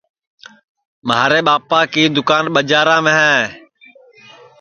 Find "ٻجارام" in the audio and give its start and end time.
2.55-3.05